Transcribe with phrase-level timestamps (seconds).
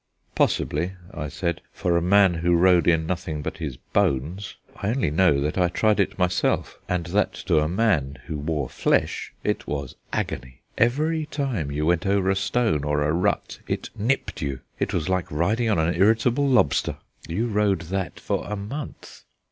[0.33, 4.55] "Possibly," I said, "for a man who rode in nothing but his bones.
[4.77, 8.67] I only know that I tried it myself, and that to a man who wore
[8.67, 10.63] flesh it was agony.
[10.75, 15.07] Every time you went over a stone or a rut it nipped you; it was
[15.07, 16.97] like riding on an irritable lobster.
[17.27, 19.25] You rode that for a month."